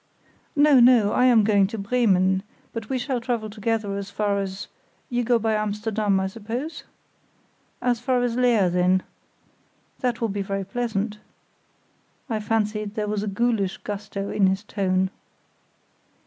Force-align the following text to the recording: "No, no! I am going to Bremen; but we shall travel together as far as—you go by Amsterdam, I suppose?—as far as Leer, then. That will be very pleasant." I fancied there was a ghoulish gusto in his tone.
"No, 0.55 0.79
no! 0.79 1.11
I 1.11 1.25
am 1.25 1.43
going 1.43 1.67
to 1.67 1.77
Bremen; 1.77 2.41
but 2.73 2.89
we 2.89 2.97
shall 2.97 3.21
travel 3.21 3.51
together 3.51 3.95
as 3.97 4.09
far 4.09 4.39
as—you 4.39 5.23
go 5.23 5.37
by 5.37 5.53
Amsterdam, 5.53 6.19
I 6.19 6.25
suppose?—as 6.25 7.99
far 7.99 8.23
as 8.23 8.35
Leer, 8.35 8.67
then. 8.67 9.03
That 9.99 10.19
will 10.19 10.29
be 10.29 10.41
very 10.41 10.65
pleasant." 10.65 11.19
I 12.31 12.39
fancied 12.39 12.95
there 12.95 13.07
was 13.07 13.21
a 13.21 13.27
ghoulish 13.27 13.77
gusto 13.77 14.31
in 14.31 14.47
his 14.47 14.63
tone. 14.63 15.11